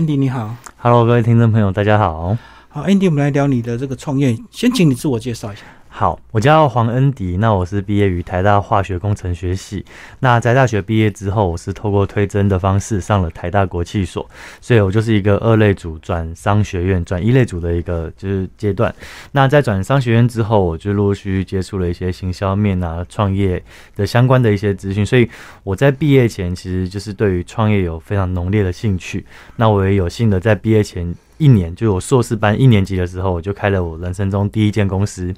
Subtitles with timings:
[0.00, 0.56] ，Andy 你好。
[0.78, 2.34] Hello，各位听众朋友，大家好。
[2.70, 5.62] 好，Andy，我们来聊你的这个创业，先请你自我介绍一下。
[5.92, 9.84] 好，我叫黄恩迪，那我是毕业于台大化学工程学系。
[10.20, 14.26] 那在大学毕业之后，我是透过推甄的方式上了台大国际所，
[14.62, 18.94] 所以我就是一个二类组转商学院转一类组的一个就是阶段。
[19.32, 23.62] 那在转商学院之后，我就陆陆续续接触了一些行销面啊、创业
[23.94, 25.28] 的相关的一些资讯，所以
[25.64, 29.26] 我在毕业前其实就是对于创业有非常浓烈的兴趣。
[29.56, 35.34] 那我也有幸的在毕业前一年，就我硕士班一年级的时候，我就开了我人生中第一间公司。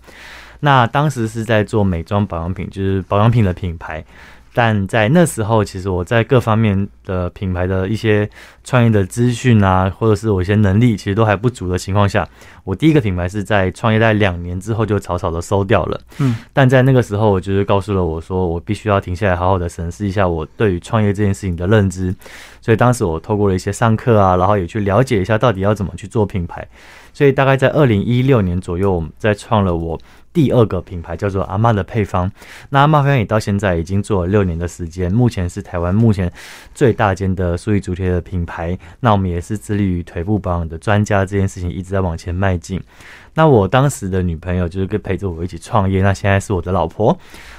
[0.65, 4.05] 那当时是在做美妆保养品，就是保养品的品牌。
[4.55, 8.29] 但在那时候，其实我在各方面的品牌的一些
[8.63, 12.29] 创业的资讯啊，或者是我一些能力，其实都还不足的情况下，
[12.63, 15.99] 我第一个品牌是在创业在两年之后就草草的收掉了。
[16.19, 22.15] 嗯，但在那个时候，我就是告诉了我说，我必须要停下来，好好的审视一下我对于创业这件事情的认知。
[22.61, 26.69] 所以当时我透过了一些上课啊，然后也去了解一下到底要怎么去做品牌。
[27.15, 29.99] 所以大概在二零一六年左右，我们在创了我。
[30.33, 32.31] 第二个品牌叫做阿妈的配方，
[32.71, 36.33] 那阿妈配方也到现在已经做了六年的时间，目前是台湾目前
[36.75, 38.79] 最大间的数据主贴的品牌。
[39.01, 42.81] 那我们也是致力于腿部保养的专家，这件事情一直在往前迈进。
[43.35, 47.19] 那我当时的女朋友就是跟陪着我一起创业，那现在是我的老婆。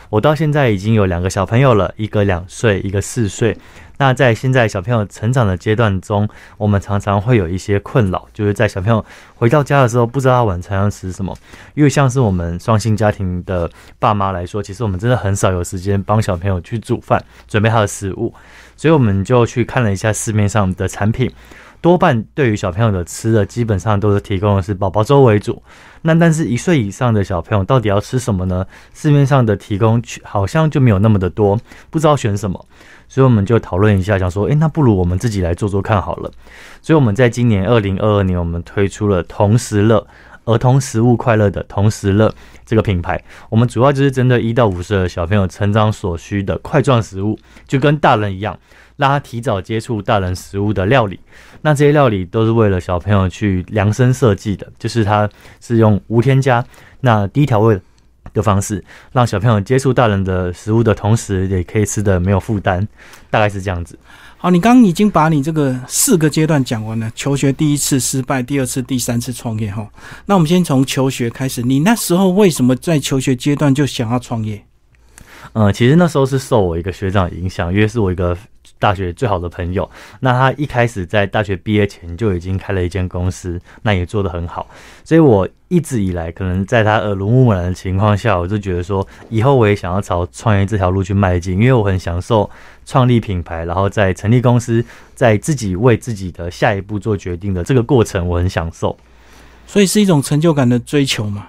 [0.09, 3.57] 我到现在已经有两个小朋友了，一个两岁，一个四岁。
[3.97, 9.03] 那在现在小朋友成长的阶段中，我们常常会有一些困扰，就是在小朋友
[9.35, 11.35] 回到家的时候，不知道他晚餐要吃什么。
[11.73, 18.31] 因为像是我们双薪家庭的爸妈来说，其实我们真的很少有时间帮小朋友去煮饭、准备他的食物，
[18.75, 21.31] 所以我们就去看了一下市面上的产品。
[21.83, 25.61] 多半对于小朋友的吃的，基本上都是提供的是宝宝粥为主。
[26.03, 28.65] 那但是一岁以上的小朋友到底要吃什么呢？
[28.93, 32.65] 市面上的提供好像就没有那么的多，不知道选什么。
[33.09, 36.31] 所以我们就讨论一下，想说，诶，那不如我们自己来做做看好了。
[36.81, 40.07] 所以我们在今年二零二二年，我们推出了同时乐
[40.45, 42.33] 儿童食物快乐的同时乐
[42.65, 43.21] 这个品牌。
[43.49, 48.57] 我们主要就是针对一到五岁的小朋友成长所需的块状食物，就跟大人一样。
[48.95, 51.19] 让他提早接触大人食物的料理，
[51.63, 55.27] 那这些料理都是为了小朋友去量身设计的，就是它
[55.59, 56.63] 是用无添加、
[57.01, 57.81] 那低调味
[58.33, 62.87] 的方式，让小朋友接触大人的食物的同时，也可以吃的没有负担，
[63.29, 63.97] 大概是这样子。
[64.37, 69.87] 好，你刚刚已经把你这个四个阶段讲完了，求学第一次失败，第二次、第三次创业哈。
[70.25, 74.63] 那我们先从求学开始，你那时候为什么在求学阶段就想要创业？
[75.53, 78.37] 嗯，其实那时候是受我一个学长影响，因为是我一个。
[78.83, 79.89] 大学最好的朋友，
[80.19, 84.67] 那他一开始在大学毕业前就已经开了一间公司，那也做得很好。
[85.05, 92.49] 所以我一直以来，可能在他耳濡目染的情况下，我就觉得说，以后我也想要朝创业这条路去迈进，因为我很享受
[92.85, 94.83] 创立品牌，然后在成立公司，
[95.15, 98.97] 在自己为自己的下一步做决定的这个过程，我很享受。
[99.65, 101.47] 所以是一种成就感的追求嘛？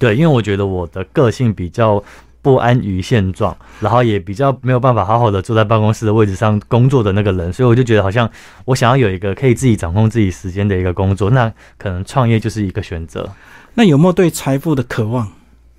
[0.00, 2.02] 对，因为我觉得我的个性比较。
[2.42, 8.30] 不安于现状，然后也比较没有办法好好的坐在办公室的位置上工作的那个人，所以我就觉得好像
[8.64, 13.28] 我想要有一个可以自己掌控自己时间的一个工作，那可能创业就是一个选择。
[13.74, 15.28] 那有没有对财富的渴望？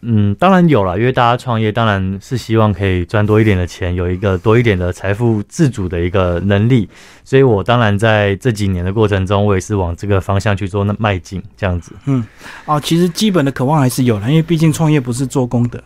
[0.01, 6.87] 嗯，当然有了，因为大家创业当然是希望可以赚多一点的钱，有一个多一点的财富自主的一个能力，
[7.25, 11.91] 所以我当然在这几年的过程中，我也是往这个方向去做那迈进，这样子。
[12.05, 12.25] 嗯，
[12.65, 15.83] 哦，其实基本的渴望还是有了，因为毕竟创业不是做功德。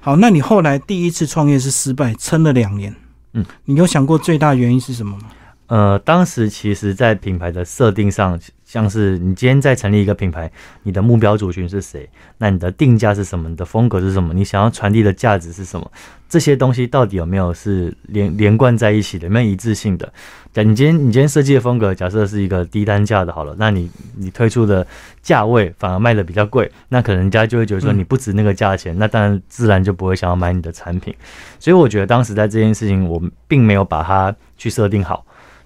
[0.00, 2.94] 好，那你后来第一次创业是失败，撑了两年。
[3.32, 5.24] 嗯，你有想过最大原因是什么吗？
[5.66, 8.38] 呃，当时其实，在品牌的设定上，
[8.74, 10.50] 像是你今天在成立一个品牌，
[10.82, 12.10] 你的目标族群是谁？
[12.38, 13.48] 那你的定价是什么？
[13.48, 14.34] 你的风格是什么？
[14.34, 15.88] 你想要传递的价值是什么？
[16.28, 19.28] 这些东西到底有没有是连连贯在一起的？
[19.28, 20.12] 有没有一致性的？
[20.64, 24.84] 你今天你今天设计的风格，假设是一个低单价的，好了，那你你推出的
[25.22, 31.14] 价位反而卖的比较贵，那可能人家就会觉得说你不值那个价钱，那当然自然就不会想要买你的产品。
[31.60, 35.24] 所以我觉得当时在这件事情，我并没有把它去设定好。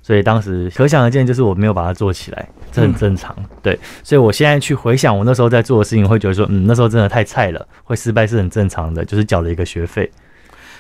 [0.09, 3.37] 所以当时可想而知，就是我没有把它做起来，这很正常。
[3.63, 10.11] 对，所以我现在去回想我那时候在做的事情，会觉得说，嗯，那时候真的太菜了，会失败是很正常的，就是缴了一个学费。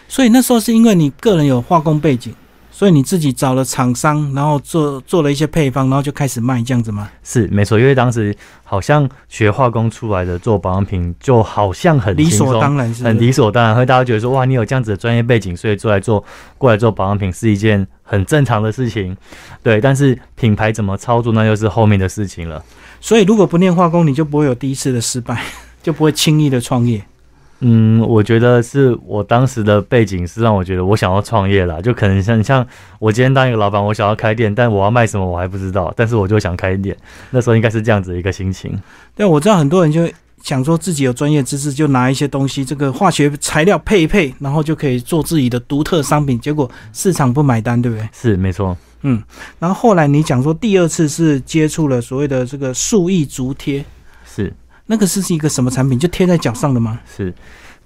[0.09, 2.35] 所以那时候是因为你个人有化工背景。
[2.71, 7.11] 所以你自己找了厂商，然后做做了一些配方，然后就开始卖这样子吗？
[7.25, 8.33] 是没错，因为当时
[8.63, 16.25] 好像学化工出来的做保养品，就好像很理所当然，是很理所当然，会大家觉得说哇，你有这样子的专业背景，所以做来做
[16.57, 19.17] 过来做保养品是一件很正常的事情。
[19.63, 22.65] 对，但是品牌怎么操作，那又是后面的事情了。
[23.01, 25.41] 所以如果不念化工，你就不会有第一次的失败，
[25.85, 27.03] 就不会轻易的创业。
[27.61, 32.65] 嗯，我觉得是我当时的背景是让我觉得我想要创业啦，就可能像像
[33.01, 36.97] 我今天当一个老板，我想要开店，但我要卖什么我还不知道，但是我就想开店，
[37.31, 38.81] 那时候应该是这样子的一个心情。
[39.17, 40.09] 对，我知道很多人就
[40.43, 48.09] 想说自己有专业知识，就拿一些东西，这个化学材料配一配，然后就可以做自己的独特商品，结果市场不买单，对不对？
[48.13, 49.23] 是没错，嗯。
[49.59, 53.85] 然后后来你讲说第二次是接触了所谓的这个树艺足贴，
[54.25, 54.53] 是
[54.87, 55.99] 那个是是一个什么产品？
[55.99, 57.01] 就贴在脚上的吗？
[57.17, 57.35] 是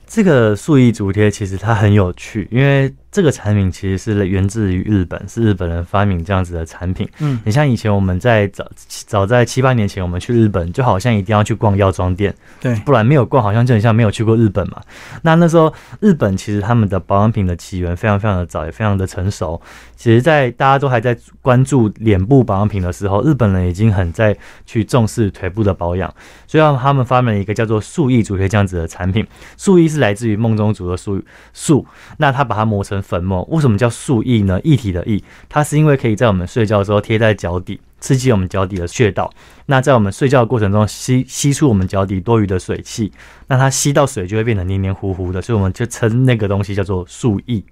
[0.07, 2.95] 这个树艺足贴，其实它很有趣，因为。
[3.13, 7.07] 这个产品其实是源自于日本，是日本人发明这样子的产品。
[7.19, 8.67] 嗯，你像以前我们在早
[9.07, 14.81] 早在七八年前，我们去日本就好像一定要去逛药妆店，对，不然没有逛好像就很像没有去过日本嘛。
[15.21, 15.71] 那那时候
[16.01, 19.61] 日本其实他们的保养品的起源非常非常的早，也非常的成熟。
[19.95, 26.13] 其实，在大家都还在关注脸部保养品的时候，日本人已经很在去重视腿部的保养，
[26.47, 29.25] 所以他们发明了一个叫做素艺足贴这样子的产品。
[29.59, 31.23] 素艺是来自于梦中族的素
[31.53, 31.87] 素，
[32.17, 33.02] 那他把它磨成。
[33.03, 34.61] 粉末为什么叫素液呢？
[34.65, 39.33] 液体的液，它是因为可以在我们睡觉的时候贴在脚底，刺激我们脚底的穴道。
[39.67, 43.13] 那在我们睡觉的过程中吸吸出我们脚底多余的水汽，
[43.49, 47.63] 那它吸到水就会变得黏黏糊糊的，所以我们就称那个东西叫做素液。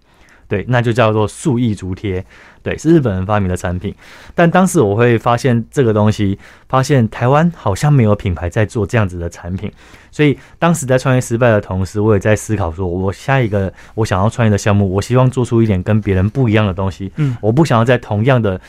[0.50, 2.22] 对，那就叫做素艺足贴，
[2.60, 3.94] 对，是日本人发明的产品。
[4.34, 6.36] 但当时我会发现这个东西，
[6.68, 9.70] 发现台湾好像没有品牌在做这样子的产品，
[10.10, 17.12] 所以当时在创业失败的同时，我也在思考说，我下一个我想要创业的项目，我希望做出一点跟别人不一样的东西。
[17.14, 18.60] 嗯，我不想要在同样的。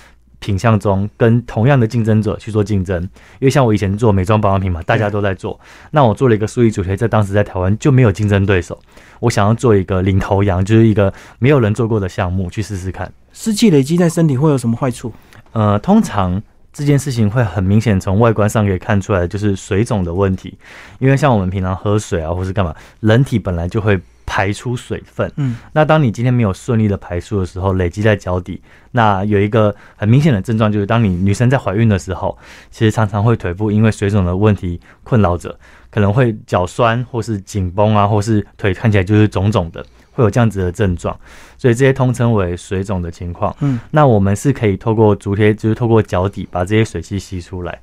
[0.42, 3.02] 品相中跟同样的竞争者去做竞争，
[3.40, 5.58] 因为像我以前做美妆保养品嘛，大家都在做，
[5.92, 8.78] 那我做了一个数亿主题，在当时在台湾就没有竞争对手，
[9.22, 13.10] 我想要做一个领头羊，就是一个没有人做过的项目去试试看。
[13.32, 15.14] 湿气累积在身体会有什么坏处？
[15.54, 16.42] 呃，通常
[16.74, 20.58] 这件事情会很明显从外观上可以看出来，就是水肿的问题，
[21.00, 24.00] 因为像我们平常喝水啊，或是干嘛，人体本来就会。
[24.34, 28.62] 排出水分，嗯，那当你今天没有顺利的排出的时候，累积在脚底，
[28.92, 32.38] 那有一个很明显的症状，就是当你女生在怀孕的时候，
[32.70, 35.54] 其实常常会腿部因为水肿的问题困扰着，
[35.90, 41.14] 可能会脚酸或是紧绷啊，或是腿看起来就是肿肿的，会有这样子的症状，
[41.58, 43.54] 所以这些通称为水肿的情况。
[43.60, 47.82] 嗯，那我们是可以透过足贴，就是透过脚底把这些水汽吸出来，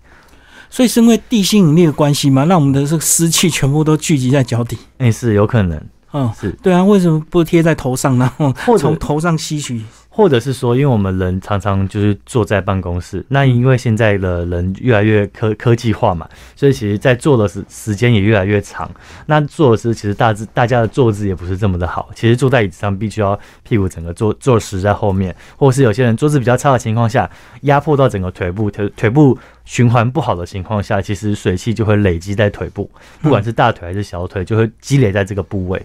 [0.71, 2.47] 所以是因为地心引力的关系吗？
[2.47, 4.79] 让我们的这个湿气全部都聚集在脚底？
[4.97, 5.79] 哎，是有可能。
[6.13, 8.33] 嗯，是对啊，为什么不贴在头上呢？
[8.79, 16.27] 从头上吸取，或者是说，因为我们人常常就是坐在办公室，那因为现在的人越来越科科技化嘛，
[16.57, 18.91] 所以其实在坐的时时间也越来越长。
[19.27, 27.29] 那坐的时其实大致大家的坐姿也不是这么的好，其实坐在椅子上必须要屁股整个坐坐实在后面，或是有些人坐姿比较差的情况下，
[27.63, 29.39] 压迫到整个腿部，腿腿部。
[29.69, 32.91] 循环不好的情况下，其实水汽就会累积在腿部，
[33.21, 35.79] 不管是大腿还是小腿，就会积累在这个部位。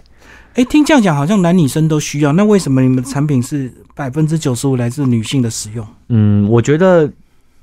[0.54, 2.32] 哎，听这样讲，好像男女生都需要。
[2.32, 5.86] 那为什么你们的产品是百分之九十五来自女性的使用？
[6.08, 7.10] 嗯，我觉得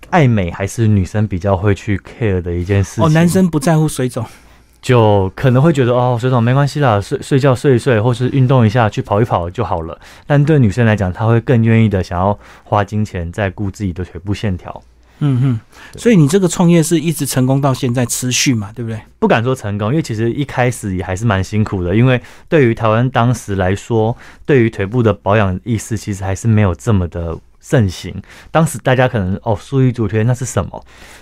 [0.09, 3.01] 爱美还是女生比较会去 care 的一件事。
[3.01, 4.25] 哦，男生不在乎水肿。
[4.81, 9.95] 就可能会觉得哦，水肿没关系啦，睡睡觉睡一睡，或是运动一下，去跑一跑就好了。
[10.25, 14.81] 但对女生来讲，她会更愿意的想要花金钱在顾自己的腿部线条。
[15.23, 15.59] 嗯哼，
[15.97, 18.99] 所以你这个创业是一直成功到现在持续嘛，对不对？
[19.19, 21.95] 不敢说成功，因为其实一开始也还是蛮辛苦的。
[21.95, 27.37] 因为对于台湾当时来说，对于腿部的保养意识，其实还是没有这么的。
[27.61, 30.71] 盛行，当时大家可能哦，数据主贴那是什么？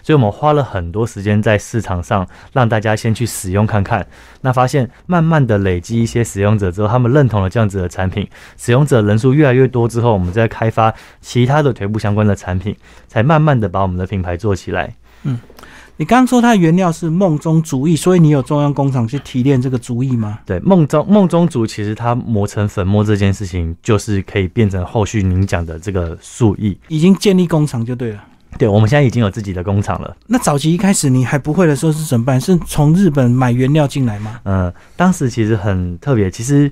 [0.01, 4.07] 所以我们花了很多时间在市场上，让大家先去使用看看。
[4.41, 12.75] 那发现慢慢的累积一些使用者之后，他们认同了这样子的产品，使用者人数越来越多之后，我们再开发其他的腿部相关的产品，
[13.07, 14.95] 才慢慢的把我们的品牌做起来。
[15.23, 15.37] 嗯。
[15.99, 20.39] 你刚刚说它原料是梦中竹意，所以你有中央工厂去提炼这个竹意吗？
[20.45, 28.23] 对，梦中梦中竹其实它磨成粉末这件事情，就是可以变成后续您讲的这个树艺，已经建立工厂就对了。
[28.57, 30.15] 对，我们现在已经有自己的工厂了。
[30.27, 32.39] 那早期一开始你还不会的时候是怎么办？
[32.39, 34.39] 是从日本买原料进来吗？
[34.45, 36.71] 嗯，当时其实很特别，其实。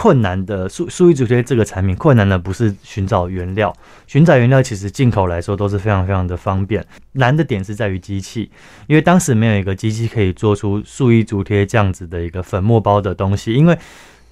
[0.00, 3.70] 困难的数数一足贴这个产品，困难的不是寻找原料，
[4.06, 8.50] 寻找原料其实进口来说都是非常非常的方便，难的点是在于机器，
[8.86, 13.78] 因为当时没有一个机器可以做出数一足贴这样子的一个粉末包的东西，因为。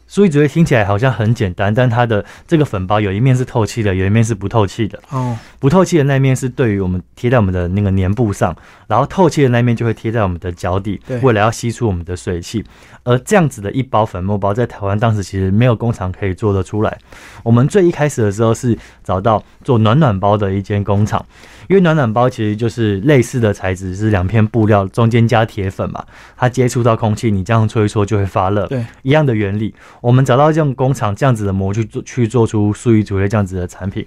[0.08, 4.98] 所以，觉得听起来好像很简单，但它的这个粉包有一面是透气的，有一面是不透气的。
[5.10, 12.64] 哦，不透气的那面是对于我们贴在我们的那个粘布上，然后透气的那面就会贴在我们的脚底，为了要吸出我们的水汽。
[13.04, 16.98] 而这样子的一包粉末包，在台湾当时其实没有工厂可以做得出来。
[17.42, 21.24] 我们最一开始的时候是找到做暖暖包的一间工厂，
[21.68, 26.04] 因为暖暖包其实就是类似的材质，是两片布料中间加铁粉嘛，
[26.36, 28.66] 它接触到空气，你这样搓一搓就会发热。
[28.66, 29.74] 对，一样的原理。
[30.00, 34.04] 我们找到这种工厂这样子的模去做，去做出素玉竹类这样子的产品。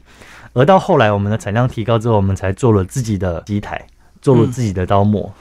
[0.53, 3.80] 而到后来，我们的产量提高之后，我们才做了自己的机台，
[4.22, 5.32] 做了自己的刀模。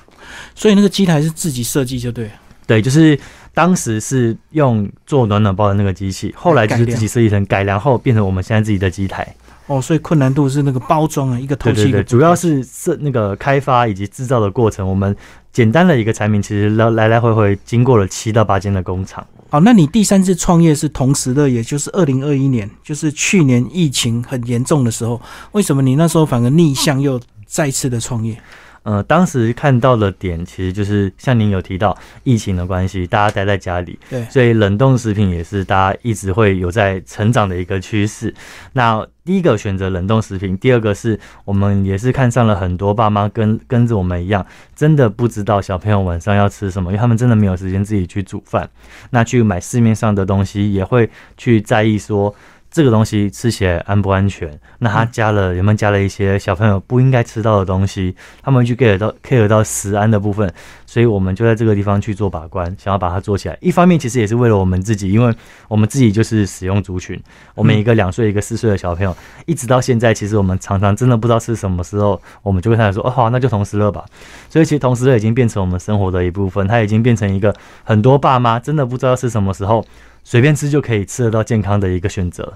[0.55, 2.31] 所以那个机台是自己设计就对。
[2.67, 3.19] 对，就是
[3.53, 9.35] 当时是用做暖暖包的那个机器，后来就是自己设计成改良后变成我们现在自己的机台。
[9.67, 14.89] 哦，所以困难度是那个包装啊，一个透气的，主要是设那个开发以及制造的过程。
[14.89, 15.15] 我们
[15.53, 19.25] 简单的一个产品，其实来来来回回经过了七到八间的工厂。
[19.49, 25.21] 好，那你第三次创业是同时的，也就是二零二一年，就是去年疫情很严重的时候，
[25.53, 28.41] 为什么你那时候反而逆向又再次的创业？
[28.83, 38.35] 呃，当时看到的点其实就是像您有提到疫情的关系，大家待在家里，对，所以冷冻食品也是大家一直会有在成长的一个趋势。
[38.73, 44.45] 那第一个选择冷冻食品，第二个是我们也是看上了很多爸妈跟跟着我们一样，
[44.75, 48.69] 真的不知道小朋友晚上要吃什么，因为他们真的没有时间自己去煮饭，
[49.11, 52.35] 那去买市面上的东西也会去在意说。
[52.71, 54.59] 这个东西吃起来安不安全？
[54.79, 58.15] 那他加了有没有加了一些小朋友不应该吃到的东西？
[58.43, 60.49] 他们去 care 到 care 到食安的部分，
[60.87, 63.59] 所以我们就在这个地方去做把关，想要把它做起来。
[63.61, 65.35] 一方面其实也是为了我们自己，因为
[65.67, 67.21] 我们自己就是使用族群，
[67.57, 74.05] 我们一个两岁一个四岁的小朋友，一直到现在，其实我们常常真的不知道是什么时候，我们就跟他说：“哦好，那就同时乐吧。”
[74.49, 79.85] 所以其实同时乐已经变成我们生活的一部分，它已经变成一个很多爸妈真的不知道是什么时候。
[80.25, 82.55] 随便吃就可以吃得到健康的一个选择。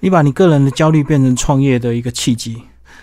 [0.00, 2.62] 你把你个人的焦虑变成创业的一个契机。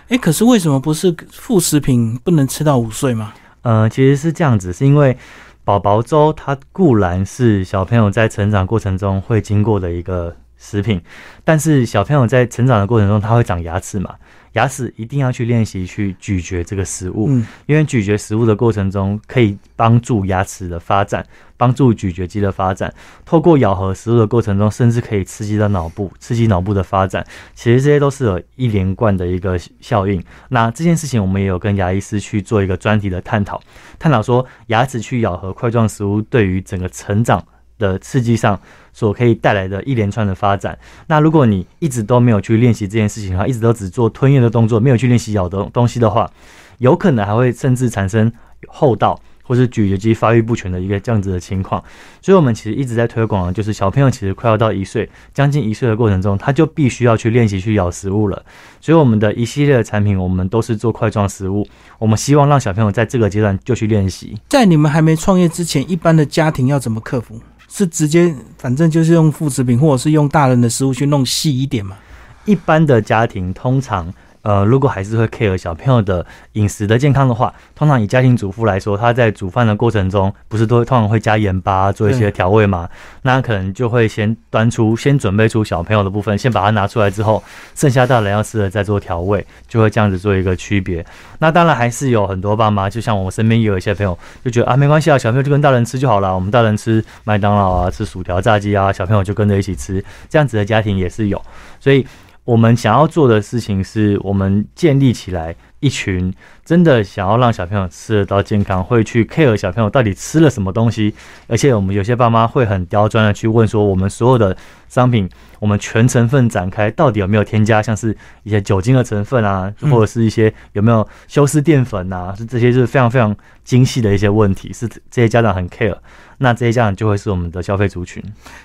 [0.09, 3.33] 诶，可是为什么不是副食品不能吃到五岁吗？
[3.63, 5.17] 呃，其实是这样子，是因为
[5.63, 11.01] 宝宝粥它固然是小朋友在成长过程中会经过的一个食品，
[11.43, 14.15] 但是小朋友在成长的过程中他会长牙齿嘛。
[14.55, 17.29] 牙齿一定要去练习去咀嚼这个食物，
[17.65, 21.25] 因为咀嚼食物的过程中可以帮助牙齿的发展，
[21.57, 22.93] 帮助咀嚼肌的发展。
[23.25, 27.25] 透过咬合食物的过程中，甚至可以刺激到脑部，刺激脑部的发展。
[27.53, 30.23] 其实这些都是有一连贯的一个效应。
[30.49, 33.61] 那这件事情我们也有跟牙医师去做一个专题的探讨，
[33.99, 37.45] 探讨说牙齿去咬合块状食物对于整个成长
[37.77, 38.59] 的刺激上。
[38.97, 40.79] 所可以带来的一连串的发展。
[41.07, 46.31] 那如果你一直都没有去练习这件事情的话，一直都只做吞咽的动作，没有去练习咬的东西的话，
[46.77, 48.31] 有可能还会甚至产生
[48.69, 51.83] 后道或是咀嚼肌发育不全的一个这样子的情况。
[52.21, 58.45] 所以，我们其实一直在推广的就是小朋友其实快要到一岁，将近一岁的过程中，他就必须要去练习去咬食物了。
[58.79, 61.67] 所以，我们的一系列的产品，我们都是做块状食物。
[61.99, 64.37] 我们希望让小朋友在这个阶段就去练习。
[64.47, 67.41] 在你们还没创业之前，一般的家庭要怎么克服？
[67.67, 71.97] 是直接，反正就是用副食品，或者是用大人的食物去弄细一点嘛。
[72.45, 74.13] 一般的家庭通常。
[74.45, 82.87] 呃，如果还是会 care 小朋友的饮食的健康的话，通常以家庭主妇来说，他在煮饭的过程中，不是都通常会加盐巴做一些调味嘛？
[83.23, 91.03] 那可能就会先端出，先准备出小朋友的部分，先把它拿出来之后，剩下大人要吃的再做调味，就会这样子做一个区别。
[91.39, 101.41] 那当然还是有很多爸妈，就像我身边也有一些朋友，就觉得啊，没关系啊，小朋友就跟大人吃就好了，我们大人吃麦当劳啊，吃薯条炸鸡啊，小朋友就跟着一起吃，这样子的家庭也是有，
[101.79, 102.05] 所以。
[102.45, 106.31] 我们想要做的事情是，我们建立起来一群
[106.63, 111.13] 真的想要让小朋友吃得到健康，会去 care 小朋友到底吃了什么东西，
[111.47, 114.55] 而且我们有些爸妈会很刁钻的去问说，我们所有的
[114.87, 115.27] 商品，
[115.59, 125.97] 我们全成分展开到底有没有添加，像是一些酒精的成分啊，或者是一些有没有修饰淀粉啊，是这些就是非常非常精细的一些问题，是这些家长很 care。
[126.37, 128.23] 那这些家长就会是我们的消费族群。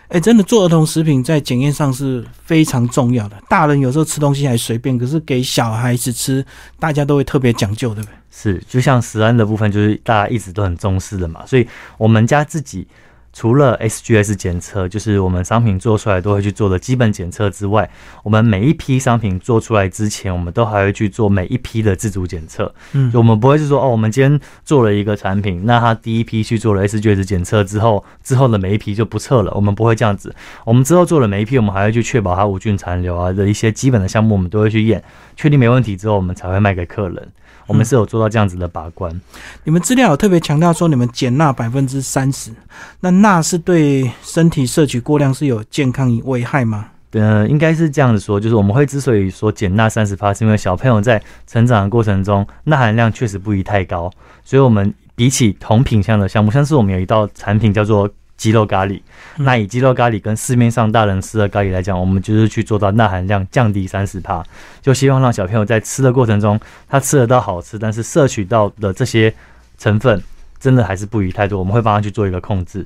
[0.08, 3.36] 哎，真的做儿童食品在检验上是非常重要的。
[3.48, 6.44] 大人有时候吃东西还随便，可是给小孩子吃，
[6.78, 8.14] 大家都会特别讲究，对不对？
[8.30, 11.44] 是，就像食安的部分，就是大家一直都很重视的嘛。
[11.46, 11.66] 所以
[11.98, 12.86] 我们家自己。
[13.32, 17.88] 除了 SGS 检测，就是我们商品做出来都会去做的基本检测之外，
[18.24, 22.74] 我们每一批商品做出来之前，我们都还会去做每一批的自主检测。
[22.92, 29.52] 嗯，就我们不会是说哦，我们今天做了一个产品，那它第一批去做了 SGS 检测之后，之后的每一批就不测了。
[29.54, 30.34] 我们不会这样子，
[30.64, 35.02] 我们之后做了每一批，我们还会去确保它无菌残留啊的一些基本的项目，我们都会去验，
[35.36, 37.28] 确定没问题之后，我们才会卖给客人。
[37.66, 39.20] 我们是有做到这样子的把关。
[39.62, 42.50] 你们资料有特别强调说，你们减纳百分之三十，
[42.98, 46.88] 那钠是对身体摄取过量是有健康危害吗？
[47.12, 54.10] 呃，应该是这样子说，就是我们会之所以说减钠三十帕，是因为小朋友在成长的过程中，钠含量确实不宜太高，
[54.44, 58.08] 所以我们比起同品相的项目，像是我们有一道产品叫做。
[58.40, 58.98] 鸡肉咖喱。
[59.36, 64.42] 嗯那以鸡肉咖喱跟市面上大人吃的咖喱来讲，我们就是去做到钠含量降低三十帕，
[64.80, 66.58] 就希望让小朋友在吃的过程中，
[66.88, 69.30] 他吃得到好吃，但是摄取到的这些
[69.76, 70.22] 成分
[70.58, 72.82] 真的还是不宜太多，我们会帮他去做一个控制。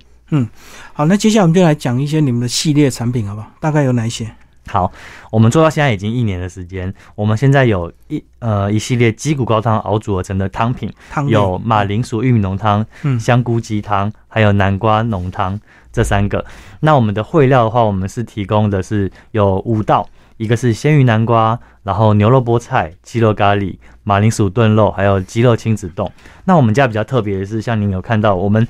[0.92, 3.50] 好，那接下来我们就来讲一些你们的系列产品，好不好？
[3.60, 4.30] 大概有哪一些？
[4.66, 4.90] 好，
[5.30, 15.60] 我们做到现在已经一年的时间，我们现在有一呃一系列鸡骨高汤熬煮而成的汤品，汤有马铃薯玉米浓汤、嗯香菇鸡汤，还有南瓜浓汤
[15.92, 16.42] 这三个。
[16.80, 26.10] 那我们的烩料的话，我们是提供的是有五道，一个是鲜鱼南瓜，然后牛肉菠菜、鸡肉咖喱、马铃薯炖肉，还有鸡肉亲子冻。
[26.46, 28.66] 那我们家比较特别的是，像您有看到，我们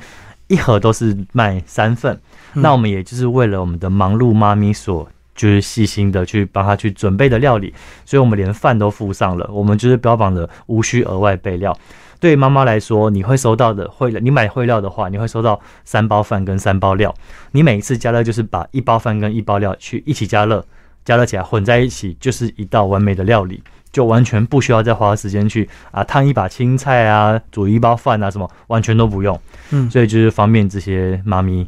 [0.46, 2.14] 一盒都是卖三份。
[2.54, 5.08] 嗯那我们也就是为了我们的忙碌妈咪所。
[5.36, 7.74] 就是细心的去帮他去准备的料理，
[8.04, 9.44] 所以我们连饭都附上了。
[9.52, 11.76] 我们就是标榜的无需额外备料。
[12.20, 17.12] 对妈妈来说，你会收到的烩料，你买会料的话，你会收到三包饭跟三包料。
[17.50, 20.64] 你每一次加热就是把一包饭跟一包料去一起加热，
[21.04, 23.60] 加热起来混在一起，就是一道完美的料理，
[23.94, 29.40] 就完全不需要再花时间去啊烫一把青菜啊，煮一包饭啊，什么完全都不用。
[29.70, 31.66] 嗯所以就是方便这些妈咪。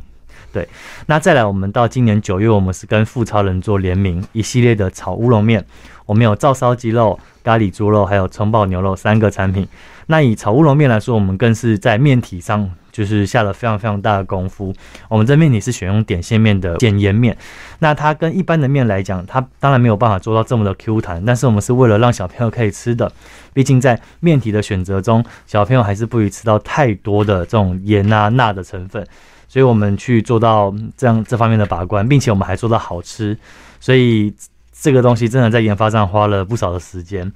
[0.52, 0.66] 对，
[1.06, 5.62] 那再来，我们到今年九月，我们是跟富超人做联名，一系列的炒乌龙面，
[6.06, 9.68] 我们有照烧鸡肉、咖喱猪肉，还有葱爆牛肉三个产品。
[10.06, 14.74] 那以炒乌龙面来说，我们更是在面体上就是下了非常非常大的功夫。
[15.10, 17.36] 我们这面体是选用点线面的碱盐面，
[17.80, 23.12] 那它跟一般的面来讲，它当然没有办法做到这么的 Q 弹，但是我们是为了让小朋友可以吃的，
[23.52, 29.06] 毕竟在面体的选择中，小朋友还是不宜吃到太多的这种盐啊钠的成分。
[29.48, 33.38] 所以我们去做到这样这方面的把关，并且我们还做到好吃，
[33.78, 34.34] 所以
[34.72, 37.32] 这个东西真的在研发上花了不少的时间。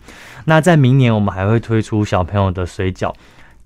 [0.47, 3.14] 那在明年我们还会推出小朋友的水饺，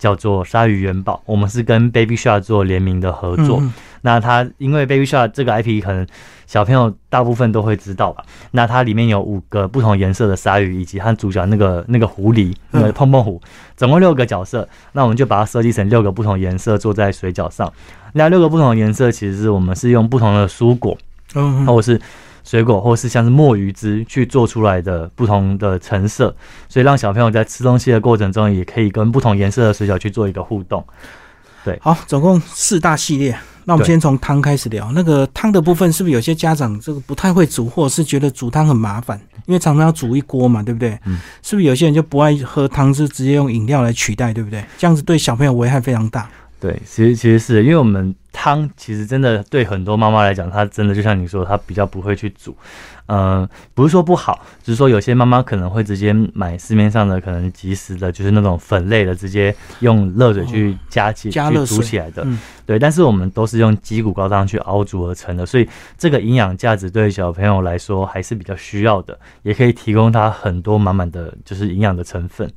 [0.05, 3.59] 叫做鲨鱼元宝，我们是跟 Baby Shark 做联名的合作。
[3.63, 3.73] 嗯
[4.07, 6.07] 那它因为 Baby Shark 这个 IP 可能
[6.47, 8.23] 小朋友大部分都会知道吧。
[8.51, 13.41] 那它里面有五个不同颜色的鲨鱼，以及它主角那个那个狐狸，那个碰碰虎，
[13.79, 14.69] 总共六个角色。
[14.93, 17.73] 那我们就把它设计成六个不同颜色，坐在水饺上。
[18.13, 20.99] 那六个不同的颜色，其实是我们是用不同的蔬果，
[21.35, 21.99] 嗯嗯或是
[22.45, 26.35] 水果，或是像是墨鱼汁去做出来的不同的成色，
[26.69, 30.85] 所以让小朋友在吃东西的过程中，也可以跟不同颜色的水饺去做一个互动。
[31.65, 33.35] 对好，总共四大系列。
[33.67, 34.93] 那我们先从汤开始聊。
[34.93, 39.19] 那个汤的部分，是不是有些家长这个不太会煮，或者是觉得煮汤很麻烦？
[39.47, 40.99] 因为常常要煮一锅嘛，对不对？
[41.07, 41.19] 嗯。
[41.43, 44.63] 是不是有些人就不爱喝汤，是直接用饮料来取代，对不对？
[44.77, 46.29] 这样子对小朋友危害非常大。
[46.65, 52.57] 对，其实其实是因为我们汤其实真的对很多妈妈来讲，她真的就像你说，她比较不会去煮。
[53.05, 62.23] 嗯，不是说不好，只是说有些妈妈可能会直接买市面上的可能即食的，就是那种粉类的，直接用热水去加起、去加热煮起来的。
[62.25, 72.51] 嗯对，但是我们都是用鸡骨高汤去熬煮而成的，所以这个营养价值对小朋友来说还是比较需要的，也可以提供他很多满满的就是营养的成分。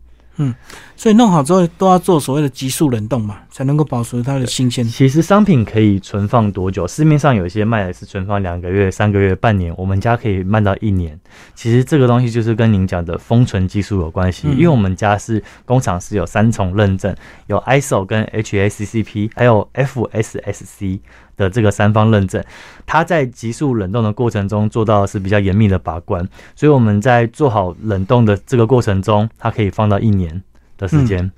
[0.95, 4.83] 所以弄好之后都要做所谓的急速冷冻嘛，才能够保持它的新鲜。
[4.85, 6.87] 其实商品可以存放多久？
[6.87, 11.19] 市面上有一些卖的是存放两个月、三个月、半年，我们家可以卖到一年。
[11.55, 17.15] 其实这个东西就是跟您讲的封存技术有关系，嗯因为我们家是工厂是有三重认证，
[17.47, 20.99] 有 ISO 跟 HACCP 还有 FSSC
[21.37, 22.43] 的这个三方认证，
[22.85, 30.41] 它在急速冷冻的过程中做到的是比较严密的把关，所以我们在做好冷冻的这个过程中，它可以放到一年
[30.77, 31.31] 的时间。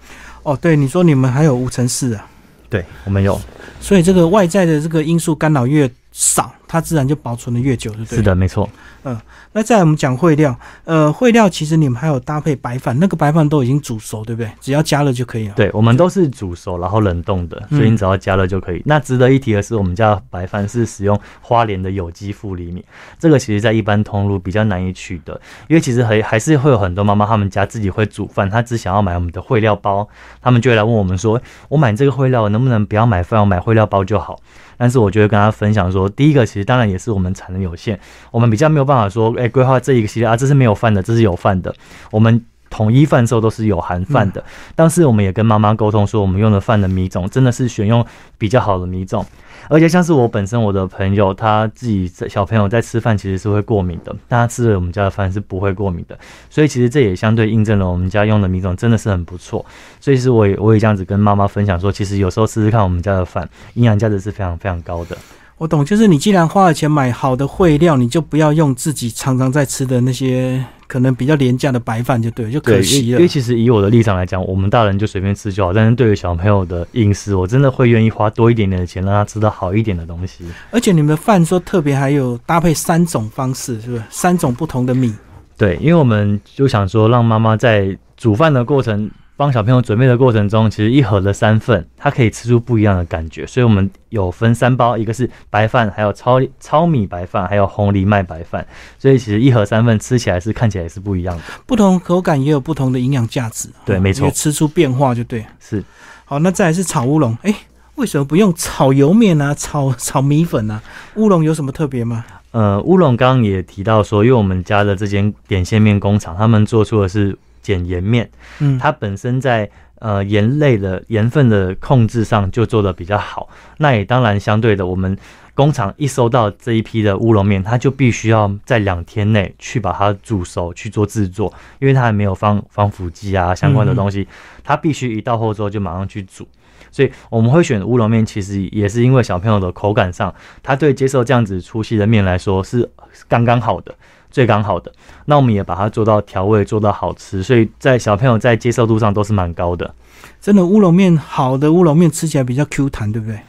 [0.44, 2.26] 哦，对，你说你们还有无尘室啊，
[2.70, 3.40] 对，我们有，
[3.82, 8.16] 所以这个外在的这个因素干扰越少，它自然就保存的越久，对不对？
[8.18, 8.22] 是。
[8.22, 8.70] 的，没错。
[9.04, 9.18] 嗯
[9.52, 10.56] 那再来我们讲烩料，
[10.86, 14.52] 呃，烩料其实你们还有搭配白饭，那个白饭都已经煮熟，对不对？
[14.62, 15.56] 只要加热就可以了。
[15.56, 18.84] 对，我们都是煮熟然后冷冻的，所以你只要加热就可以。
[18.86, 22.86] 那值得一提的是，我们家的白饭是使用花莲的有机富厘米，
[23.18, 25.34] 这个其实在一般通路比较难以取得，
[25.68, 30.08] 因为其实还还是会有很多妈妈他们家自己会煮饭，她只想要买我们的烩料包，
[30.44, 34.40] 他们就会来问我们说，我买这个烩料能不能不要买饭，我买烩料包就好。
[34.78, 38.00] 但是我就会跟她分享说，第一个其实当然也是我们产能有限，
[38.32, 41.74] 我们比较没有办法说，哎、规划这一个系列啊，这是没有饭的，这是有饭的，
[42.12, 42.44] 我们。
[42.72, 44.44] 统一贩售都是有含饭的，
[44.76, 48.06] 但是我们也跟妈妈沟通说，我们用的饭的米种真的是选用
[48.38, 49.26] 比较好的米种，
[49.70, 56.16] 而且像是我本身我的朋友他自己在小朋友在吃饭其实是会过敏的，但他吃了我们家的饭是不会过敏的，
[56.48, 59.66] 所以其实这也相对印证了我们家用的米种真的是很不错，
[60.00, 65.18] 所以是我也我也这样子跟妈妈分享说，其实有时候试试看我们家的饭，营养价值是非常非常高的。
[65.60, 73.28] 我懂，就是你既然花了钱买好的烩料，你就不要用自己常常在吃的那些可能比较廉价的白饭，就对了，就可惜了为因为。
[73.28, 80.46] 其实以我的立场来讲，我们大人就随便吃就好，但是对于小朋友的饮食，我真的会愿意花多一点点的钱，让他吃到好一点的东西。
[80.72, 84.04] 而且你们的饭说特别还有搭配三种方式，是不是？
[84.10, 85.14] 三种不同的米。
[85.58, 93.48] 对，因为我们就想说，让妈妈在煮饭的过程，帮小朋友准备的过程中，其实一盒的三份，它可以吃出不一样的感觉。
[93.48, 98.68] 所以我们有分三包，一个是白饭，还有糙糙米白饭，还有红藜麦白饭。
[98.98, 101.44] 所以其实一盒三份吃起来是看起来也是不一样的。
[101.66, 103.70] 不同口感也有不同的营养价值。
[103.70, 105.46] 哦对没错也吃出变化就对。
[105.58, 105.82] 是，
[106.26, 107.56] 好，那再来是炒乌龙，哎，
[107.96, 109.56] 为什么不用炒油面啊？
[109.56, 110.84] 炒 炒米粉啊？
[111.16, 112.26] 乌龙有什么特别吗？
[112.52, 119.70] 呃，乌龙刚刚也提到说，因为我们家的这间点线面工厂，他们做出的是碱盐面，嗯，它本身在
[120.00, 123.50] 呃盐类的盐分的控制上就做的比较好。
[123.78, 125.18] 那也当然相对的，我们
[125.54, 134.28] 工厂一收到这一批的乌龙面，它就必须要在两天内去把它煮熟去做制作，因为它还没有放防腐剂啊相关的东西，
[134.64, 136.48] 它必须一到货之后就马上去煮。
[136.92, 142.90] 所以我们会选乌龙面，其实也是因为小朋友的口感上，他对接受这样子粗细的面来说是
[143.28, 143.94] 刚刚好的，
[144.30, 144.92] 最刚好的。
[145.26, 149.94] 那我们也把它做到调味，做到好吃，所以在小朋友在接受度上都是蛮高的。
[150.42, 153.40] 真的乌龙面好的乌龙面吃起来比较 Q 弹，对不对？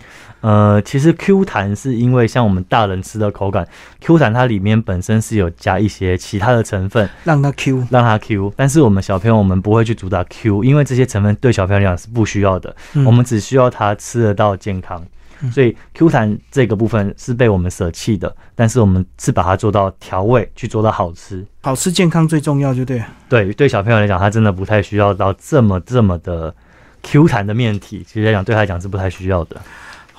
[0.43, 3.69] 呃，其实 Q 弹是因为像我们大人吃的口感
[4.01, 7.87] ，Q 弹它里面本身是有加一些其他的成分让它 Q。
[7.90, 15.05] 让它 Q，但是我们小朋友我们不会去主打 Q，因为这些成分对小朋友来讲是不需要的，嗯我们只需要他吃得到健康。
[15.42, 21.44] 嗯所以 Q 弹这个部分是被我们舍弃的，但是我们是把它做到调味，去做到好吃。
[21.62, 23.03] 好吃健康最重要，就对。
[23.29, 26.55] 对，对小朋友来讲，他真的不太需要到这么这么的
[27.03, 29.61] Q 弹的面体，其实来讲对他来讲是不太需要的。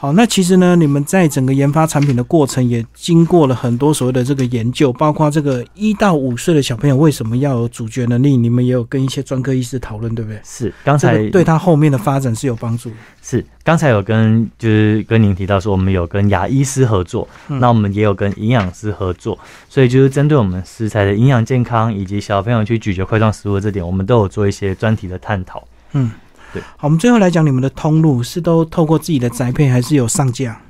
[0.01, 10.41] 好，那其实呢，你们在整个研发产品的过程也经过了很多所谓的这个研究，包括这个一到五岁的小朋友为什么要有主角能力，你们也有跟一些专科医师讨论，对不对？
[10.43, 12.95] 是，刚这才个对他后面的发展是有帮助的。
[13.21, 19.37] 是刚才有跟就是跟您提到说，我们有跟牙医师合作，嗯那我们也有跟营养师合作，
[19.69, 25.63] 所以就是针对我们食材的营养健康以及小朋友去咀嚼块状食物这点，我们都有做一些专题的探讨。
[25.93, 26.09] 嗯，
[26.53, 26.61] 对。
[26.77, 30.61] 好，我们最后来讲你们的通路是都透过自己的宅配，还是有上架？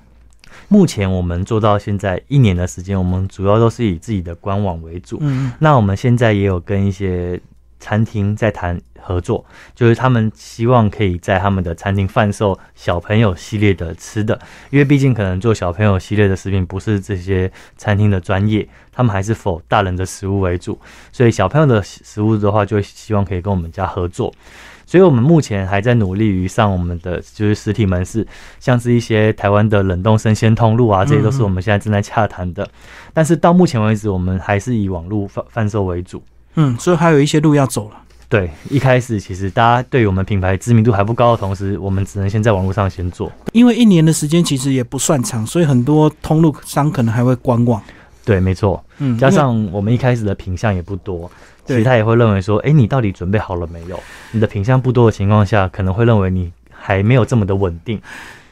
[0.67, 5.17] 目前我们做到现在一年的时间，我们主要都是以自己的官网为主。
[5.20, 7.39] 嗯那我们现在也有跟一些
[7.80, 9.44] 餐厅在谈合作，
[9.76, 14.39] 就是他们希望可以在他们的餐厅贩售小朋友系列的吃的，
[14.70, 20.80] 因为毕竟可能做小朋友系列的食品不是这些餐厅的专业，他们还是否大人的食物为主，
[21.12, 24.34] 所以小朋友的食物的话，就希望可以跟我们家合作。
[24.92, 28.28] 所以，我们目前还在努力于上我们的就是实体门市，
[28.60, 32.70] 像是一些台湾的冷冻生鲜通路啊，这些都是我们现在正在洽谈的。
[33.14, 36.22] 但是到目前为止，我们还是以网络贩贩售为主。
[36.56, 37.96] 嗯，所以还有一些路要走了。
[38.28, 43.32] 对，一开始其实大家对于我们品牌知名度还不高的同时，我们只能先在网络上先做。
[43.54, 47.82] 因为一年的时间其实也不算长，所以很多通路商可能还会观望。
[48.26, 51.32] 对，没错，嗯，加上我们一开始的品相也不多，
[51.72, 54.00] 其对实他也会认为说，哎，你到底准备好了没有？
[54.32, 58.02] 你的品相不多的情况下，可能会认为你还没有这么的稳定。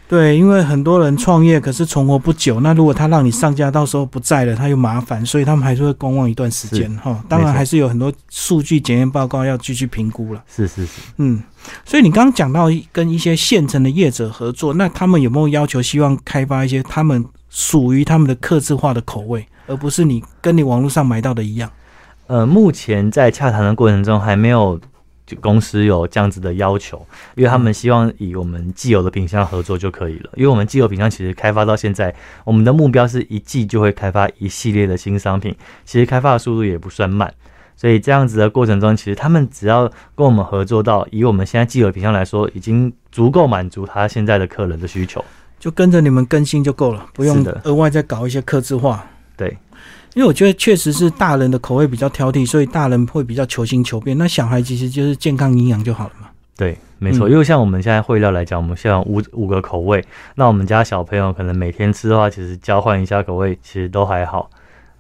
[0.08, 7.24] 对，因为很多人创业可是存活不久，那如果他让你上架，到时候不在了，他又麻烦，所以他们还是会观望一段时间哈。
[7.30, 10.44] 当然还是有很多数据检验报告要继续评估了。
[10.48, 11.44] 是是是，嗯，
[11.86, 21.70] 所以你刚刚讲到跟一些现成的业者合作，那他们有没有要求希望开发一些他们属于他们的客制化的口味，而不是你跟你网络上买到的一样？
[22.30, 24.80] 呃，目前在洽谈的过程中还没有
[25.26, 30.30] 就公司有这样子的要求，因为他们希望以我们既有的品相合作就可以了。
[30.36, 32.14] 因为我们既有品相其实开发到现在，
[32.44, 37.34] 我们的目标是一季就会开发一系列的新商品，其实开发的速度也不算慢。
[37.76, 45.26] 所以这样子的过程中，其实他们只要跟我们合作到，以我们现在既有品相来说，已经足够满足他现在的客人的需求。
[45.60, 49.04] 就跟着你们更新就够了，不用的额外再搞一些客制化。
[49.38, 49.58] 对，
[50.14, 54.18] 因为我觉得确实是大人的口味比较挑剔，所以大人会比较求新求变。
[54.18, 56.28] 那小孩其实就是健康营养就好了嘛。
[56.58, 60.04] 对，没错，嗯因为像我们现在烩料来讲，我们现在五五个口味，
[60.36, 64.50] 那我们家小朋友可能每天吃的话，其实交换一下口味，其实都还好。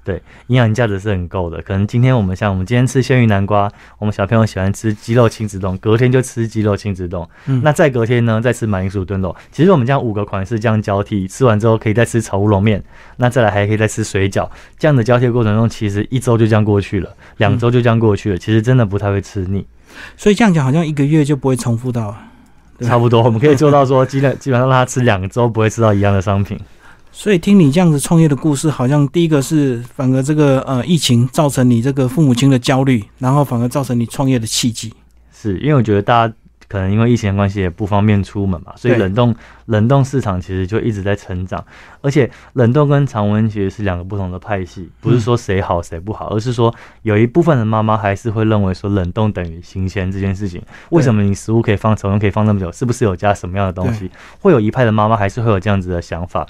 [0.09, 1.61] 对，营养价值是很够的。
[1.61, 7.29] 可能今天我们像我们今天吃鲜鱼南瓜，我们小朋友喜欢吃鸡肉亲子冻，隔天就吃鸡肉亲子冻。
[7.45, 9.35] 嗯那再隔天呢，再吃马铃薯炖肉。
[9.51, 12.83] 其实我们这样五个款式这样交替，吃完之后可以再吃炒乌龙面，
[13.17, 14.49] 那再来还可以再吃水饺。
[14.79, 18.37] 这样的交替过程中，其实一周就这样过去了，两周就这样过去了。
[18.39, 19.63] 其实真的不太会吃腻。
[20.17, 22.15] 所以这样讲好像一个月就不会重复到
[22.81, 26.59] 差不多，我们可以做到说， 基本基本上让他吃两周不会吃到一样的商品。
[27.11, 34.93] 所以听你这样子创业的故事，好像第一个是反而这个呃疫情造成你这个父母亲的焦虑，然后反而造成你创业的契机。
[35.33, 36.33] 是因为我觉得大家
[36.67, 41.61] 可能因为疫情的关系也不方便出门嘛，所以冷冻冷冻市场其实就一直在成长，
[42.01, 50.61] 而且冷冻跟常温其实是两个不同的派系，不是说谁好谁不好，而是说有一部分的妈妈还是会认为说冷冻等于新鲜这件事情。
[50.91, 52.71] 为什么你食物可以放常温可以放那么久？
[52.71, 54.09] 是不是有加什么样的东西？
[54.39, 56.45] 会有一派的妈妈还是会有这样子的想法。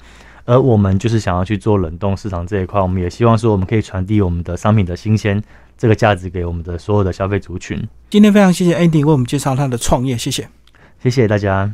[0.50, 5.40] 而我们就是想要去做冷冻市场这一块，我们也希望说我们可以传递我们的商品的新鲜
[5.78, 7.80] 这个价值给我们的所有的消费族群。
[8.10, 10.48] 今天非常谢谢 Andy 为我们介绍他的创业，谢谢。
[11.00, 11.70] 谢谢大家。